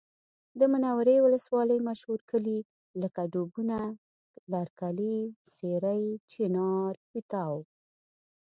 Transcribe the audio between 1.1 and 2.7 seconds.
ولسوالۍ مشهور کلي